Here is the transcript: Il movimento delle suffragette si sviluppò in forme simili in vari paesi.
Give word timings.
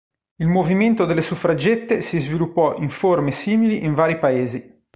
Il 0.39 0.47
movimento 0.47 1.05
delle 1.05 1.21
suffragette 1.21 2.01
si 2.01 2.17
sviluppò 2.17 2.75
in 2.77 2.89
forme 2.89 3.29
simili 3.29 3.83
in 3.83 3.93
vari 3.93 4.17
paesi. 4.17 4.83